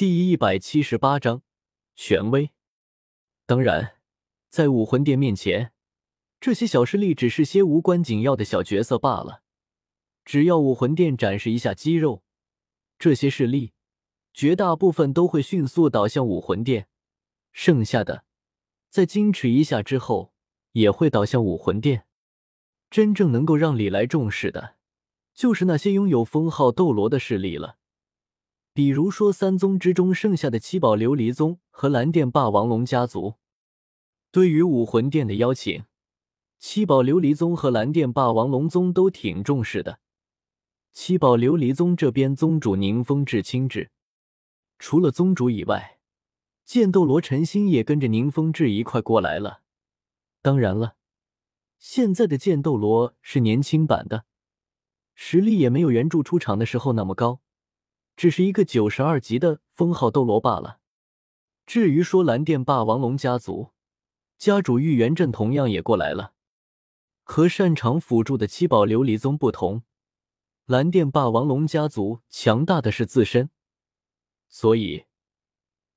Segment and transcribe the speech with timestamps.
[0.00, 1.42] 第一百七十八章
[1.94, 2.52] 权威。
[3.44, 3.98] 当然，
[4.48, 5.74] 在武魂殿面前，
[6.40, 9.42] 这些小势力只是些无关紧要的小角色罢了。
[10.24, 12.22] 只要武魂殿展示一下肌肉，
[12.98, 13.74] 这些势力
[14.32, 16.88] 绝大部分都会迅速倒向武魂殿，
[17.52, 18.24] 剩下的
[18.88, 20.32] 在矜持一下之后，
[20.72, 22.06] 也会倒向武魂殿。
[22.88, 24.76] 真正能够让李来重视的，
[25.34, 27.76] 就是那些拥有封号斗罗的势力了。
[28.72, 33.34] 比如说，三宗之中剩下的七宝琉璃宗和蓝电霸王龙家族，
[34.30, 35.84] 对于武魂殿的邀请，
[36.58, 39.98] 七宝琉璃宗和蓝电霸王龙宗都挺重视的。
[40.92, 43.90] 七宝琉璃宗这边宗主宁风致亲至，
[44.78, 45.98] 除了宗主以外，
[46.64, 49.62] 剑斗罗陈星也跟着宁风致一块过来了。
[50.42, 50.94] 当然了，
[51.78, 54.24] 现在的剑斗罗是年轻版的，
[55.14, 57.40] 实力也没有原著出场的时候那么高。
[58.20, 60.80] 只是一个九十二级的封号斗罗罢了。
[61.64, 63.70] 至于说蓝电霸王龙家族，
[64.36, 66.34] 家主玉元镇同样也过来了。
[67.22, 69.84] 和擅长辅助的七宝琉璃宗不同，
[70.66, 73.48] 蓝电霸王龙家族强大的是自身，
[74.50, 75.06] 所以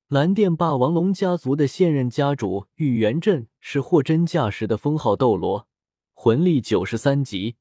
[0.07, 5.67] 蓝电霸王龙家族的现任家主玉元镇是货真价实的封号斗罗，
[6.13, 7.57] 魂力九十三级，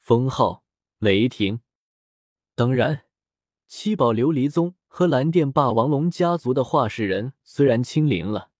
[0.00, 0.64] 封号
[0.98, 1.60] 雷霆。
[2.54, 3.07] 当然。
[3.68, 8.50] 七宝琉璃宗和蓝电霸王龙家族的画事人虽然清零了，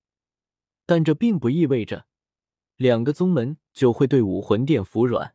[0.85, 2.05] 但这并不意味着
[2.77, 5.35] 两个宗门就会对武魂殿服软。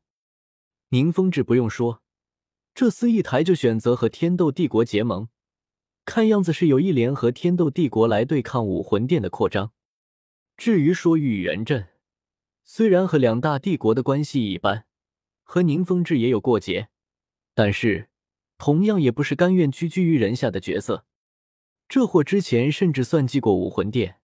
[0.89, 2.03] 宁风致不用说，
[2.75, 5.27] 这厮一抬就选择和天斗帝国结盟，
[6.05, 9.71] 看样子是有意联合天斗帝国来对抗武魂殿的扩张。
[10.55, 11.87] 至于说玉元镇，
[12.63, 14.85] 虽然和两大帝国的关系一般，
[15.41, 16.89] 和宁风致也有过节，
[17.55, 18.11] 但是。
[18.63, 21.03] 同样也不是甘愿屈居于人下的角色，
[21.89, 24.21] 这货之前甚至算计过武魂殿，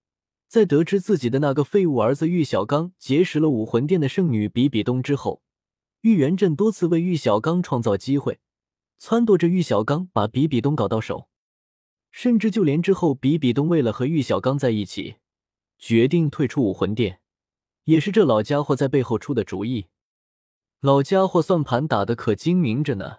[0.47, 5.41] 在得知自己的那个废物儿子玉小刚结识了武魂殿的圣女比比东之后，
[6.03, 8.39] 玉元镇多次为玉小刚创造机会，
[8.97, 11.27] 撺掇着玉小刚把比比东搞到手，
[12.09, 15.17] 甚至就连之后比比东为了和玉小刚在一起，
[15.77, 17.19] 决定退出武魂殿，
[17.83, 19.87] 也是这老家伙在背后出的主意。
[20.79, 23.17] 老家伙算盘打得可精明着呢。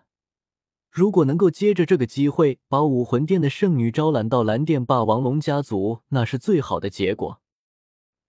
[0.90, 7.40] 如果能够接着这个机会把武魂殿的圣女招揽到蓝电霸王龙家族，那是最好的结果。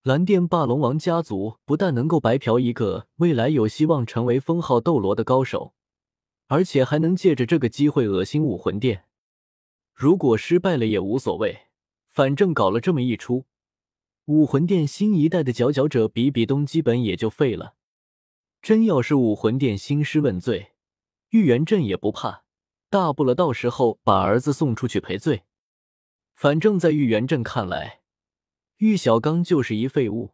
[0.03, 5.73] 蓝电霸龙王家族不但能够白嫖一个未来有希望成为封号斗罗的高手，
[6.47, 9.05] 而且还能借着这个机会恶心武魂殿。
[9.93, 11.67] 如果失败了也无所谓，
[12.09, 13.45] 反正搞了这么一出，
[14.25, 17.73] 武魂殿新一代的佼佼者比比东基本也就废了。
[18.61, 20.73] 真要是武魂殿兴师问罪，
[21.29, 22.41] 玉元镇也不怕。
[22.91, 25.46] 大不了到时候把儿子送出去赔罪，
[26.35, 28.02] 反正，在玉元镇看来，
[28.79, 30.34] 玉小刚就是一废物，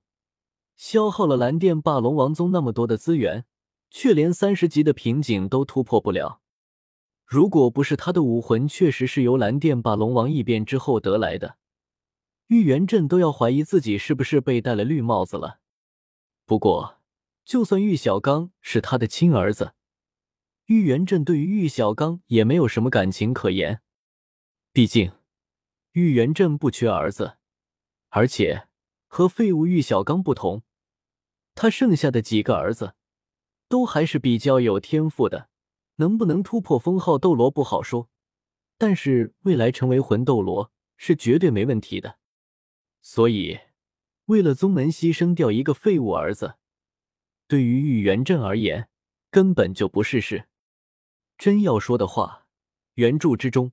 [0.75, 3.45] 消耗了蓝电霸龙王宗那么多的资源，
[3.91, 6.41] 却连三十级的瓶颈都突破不了。
[7.27, 11.57] 如果不是他的武魂确实是由蓝电霸龙王异变之后得来的，
[12.47, 15.59] 玉元镇都要怀疑自己是不是被戴了绿帽子了。
[16.47, 16.97] 不过，
[17.45, 19.75] 就算玉小刚是他的亲儿子。
[20.67, 23.81] 玉元镇对于玉小刚也没有什么感情可言，
[24.73, 25.13] 毕竟
[25.93, 27.37] 玉元镇不缺儿子，
[28.09, 28.67] 而且
[29.07, 30.63] 和废物玉小刚不同，
[31.55, 32.95] 他剩下的几个儿子
[33.69, 35.47] 都还是比较有天赋的，
[35.95, 38.09] 能不能突破封号斗罗不好说，
[38.77, 42.17] 但是未来成为魂斗罗是绝对没问题的。
[43.01, 43.57] 所以，
[44.25, 46.55] 为了宗门牺牲掉一个废物儿子，
[47.47, 48.89] 对于玉元镇而言
[49.31, 50.49] 根本就不是事。
[51.37, 52.47] 真要说的话，
[52.95, 53.71] 原著之中，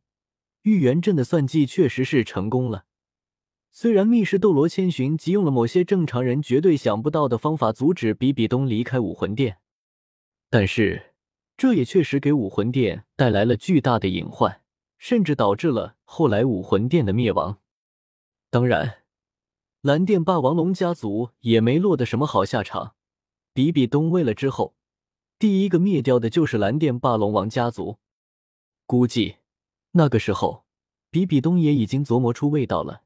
[0.62, 2.84] 玉元镇的算计确实是成功了。
[3.72, 9.58] 虽然密室斗罗千寻急用了某些正常人绝对想不到的方法阻止比比东离开武魂殿，
[10.50, 11.14] 但是
[11.56, 14.60] 这也确实给武魂殿带来了巨大的隐患，
[14.98, 17.60] 甚至导致了后来武魂殿的灭亡。
[18.50, 19.03] 当然，
[19.80, 22.94] 蓝电霸王龙家族也没落得什么好下场。
[23.53, 24.77] 比比东为了之后。
[25.44, 27.98] 第一个灭掉的就是蓝电霸龙王家族，
[28.86, 29.36] 估计
[29.91, 30.64] 那个时候
[31.10, 33.02] 比比东也已经琢磨出味道了，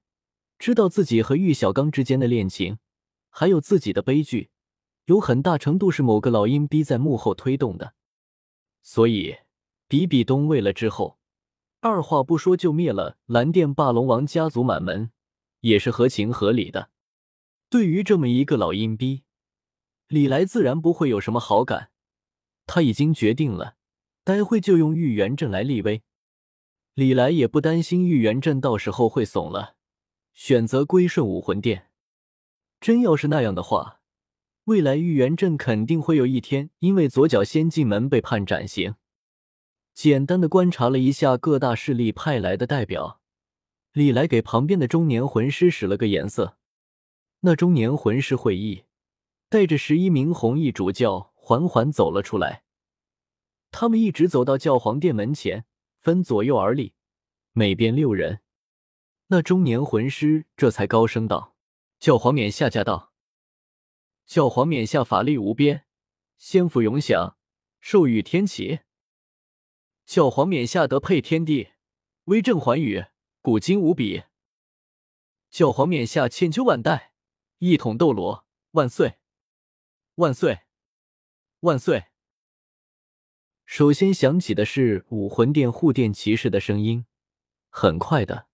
[0.56, 2.78] 知道自己和玉小刚之间的恋情，
[3.28, 4.50] 还有自己的悲剧，
[5.06, 7.94] 有很大程度是某个老阴逼在幕后推动的，
[8.84, 9.38] 所以
[9.88, 11.18] 比比东为了之后，
[11.80, 15.10] 二话不说就灭了蓝电霸龙王家族满门，
[15.62, 16.90] 也是合情合理的。
[17.68, 19.24] 对于这么一个老阴逼，
[20.06, 21.90] 李来自然不会有什么好感。
[22.68, 23.74] 他已经决定了，
[24.22, 26.02] 待会就用玉元镇来立威。
[26.94, 29.76] 李来也不担心玉元镇到时候会怂了，
[30.34, 31.88] 选择归顺武魂殿。
[32.80, 34.00] 真要是那样的话，
[34.64, 38.96] 未来玉元镇肯定会有一天因为左脚先进门被判斩刑。
[39.94, 43.20] 简单的观察了一下各大势力派来的代表，
[43.92, 46.58] 李来给旁边的中年魂师使了个眼色。
[47.40, 48.84] 那中年魂师会意，
[49.48, 52.62] 带着十一名红衣主教缓缓走了出来。
[53.70, 55.64] 他们一直走到教皇殿门前，
[55.98, 56.92] 分左右而立，
[57.52, 58.42] 每边六人。
[59.28, 61.56] 那中年魂师这才高声道
[61.98, 63.14] ：“教皇冕下驾到！
[64.26, 65.86] 教皇冕下法力无边，
[66.36, 67.38] 仙福永享，
[67.80, 68.80] 寿与天齐。
[70.04, 71.70] 教皇冕下德配天地，
[72.24, 73.06] 威震寰宇，
[73.40, 74.24] 古今无比。
[75.48, 77.14] 教皇冕下千秋万代。”
[77.60, 79.16] 一统斗罗，万岁！
[80.16, 80.60] 万岁！
[81.62, 82.04] 万岁！
[83.66, 87.04] 首先响起的是武魂殿护殿骑士的声音。
[87.68, 88.46] 很快的，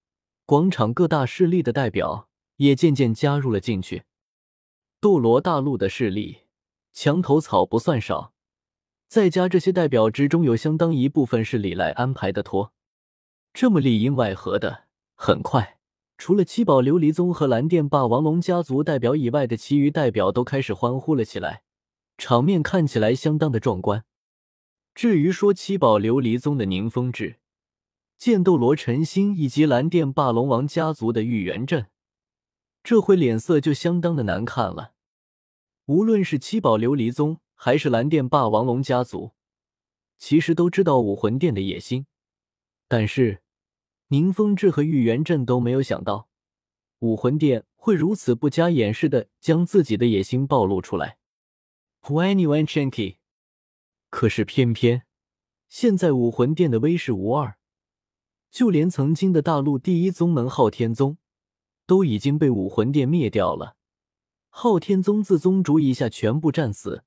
[0.46, 4.04] 广场各大势力的代表也渐渐加入了进去。
[5.00, 6.44] 斗罗大陆的势力，
[6.94, 8.32] 墙头草不算少。
[9.06, 12.72] 再加这些代表之中，有相当一部分是李来安排的托。
[13.52, 14.84] 这么里应外合的，
[15.14, 15.78] 很快。
[16.16, 21.63] 除了七宝琉璃宗和蓝电霸王龙家族代表以外的其余代表都开始欢呼了起来，
[22.16, 24.04] 场面看起来相当的壮观。
[24.94, 27.40] 至于说七宝琉璃宗的宁风致、
[28.16, 31.88] 剑斗罗陈星以及蓝电霸龙王家族的玉元镇，
[32.82, 34.94] 这回脸色就相当的难看了。
[35.86, 39.32] 无论是七宝琉璃宗还是蓝电霸王龙家族，
[40.16, 42.06] 其实都知道武魂殿的野心，
[42.88, 43.40] 但是。
[44.08, 46.28] 宁风致和玉元镇都没有想到，
[47.00, 51.16] 武魂殿会如此不加掩饰的将自己的野心暴露出来。
[52.04, 53.16] Anyone Chinky，
[54.10, 55.04] 可是偏偏
[55.68, 57.56] 现在武魂殿的威势无二，
[58.50, 61.16] 就连曾经的大陆第一宗门昊天宗
[61.86, 63.76] 都已经被武魂殿灭掉了。
[64.50, 67.04] 昊天宗自宗主以下全部战死，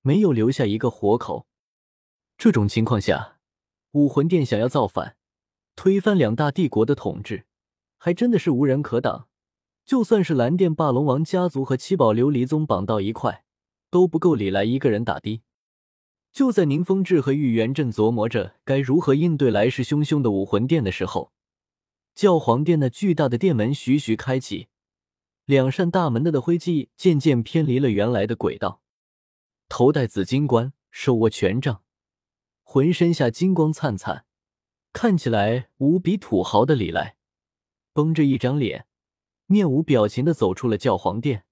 [0.00, 1.46] 没有留下一个活口。
[2.36, 3.38] 这种情况下，
[3.92, 5.16] 武魂殿想要造反。
[5.76, 7.46] 推翻两大帝国的统治，
[7.96, 9.28] 还真的是无人可挡。
[9.86, 13.44] 就算是蓝电霸龙王家族和七宝琉璃宗绑到一块，
[13.92, 15.42] 都不够李来一个人打的。
[16.32, 21.30] 就在宁风致和玉元镇琢磨着该如何应对来势汹汹的武魂殿的时候，
[22.14, 24.68] 教皇殿那巨大的殿门徐徐开启，
[25.44, 28.80] 两扇大门的的徽记渐渐偏离了原来的轨道。
[29.68, 31.82] 头戴紫金冠，手握权杖，
[32.62, 34.24] 浑身下金光灿灿。
[34.94, 37.16] 看起来无比土豪的李来，
[37.92, 38.86] 绷着一张脸，
[39.44, 41.44] 面无表情的走出了教皇殿。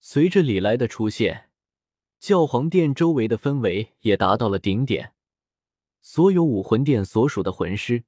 [0.00, 1.50] 随着李来的出现，
[2.22, 5.12] 教皇殿周围的氛围也达到了顶点。
[6.00, 8.04] 所有武魂殿所属的魂师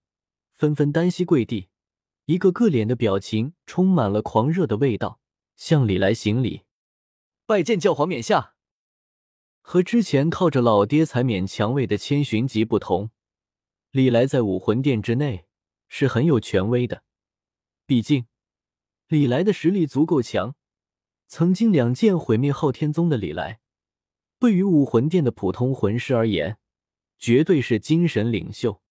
[0.53, 1.69] 纷纷单膝跪地，
[2.27, 5.19] 一个个脸的表情充满了狂热的味道，
[5.57, 6.63] 向李来行礼，
[7.45, 8.55] 拜见教皇冕下。
[9.61, 13.11] 和之前靠着老爹才勉强位的千寻疾不同。
[13.91, 15.47] 李来在武魂殿之内
[15.89, 17.03] 是很有权威的，
[17.85, 18.27] 毕竟
[19.09, 20.55] 李来的实力足够强。
[21.27, 23.59] 曾经两剑毁灭昊天宗的李来，
[24.45, 26.59] 对于武魂殿的普通魂师而言，
[27.19, 28.83] 绝对是精神领袖。